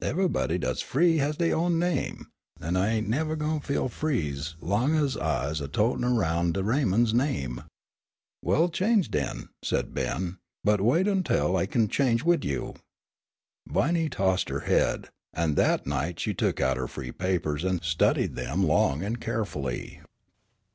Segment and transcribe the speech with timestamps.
[0.00, 2.28] "Evahbody dat's free has dey own name,
[2.62, 7.12] an' I ain' nevah goin' feel free's long ez I's a totin' aroun' de Raymonds'
[7.12, 7.62] name."
[8.40, 12.76] "Well, change den," said Ben; "but wait ontwell I kin change wid you."
[13.68, 18.34] Viney tossed her head, and that night she took out her free papers and studied
[18.34, 20.00] them long and carefully.